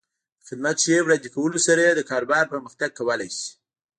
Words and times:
د 0.39 0.41
خدمت 0.47 0.75
ښې 0.83 0.97
وړاندې 1.03 1.27
کولو 1.35 1.59
سره 1.67 1.83
د 1.89 2.01
کاروبار 2.09 2.43
پرمختګ 2.53 2.89
کولی 2.99 3.29
شي. 3.37 3.49